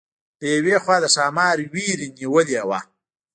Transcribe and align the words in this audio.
د 0.39 0.41
یوې 0.55 0.75
خوا 0.83 0.95
د 1.03 1.05
ښامار 1.15 1.57
وېرې 1.73 2.07
نیولې 2.17 2.61
وه. 2.69 2.79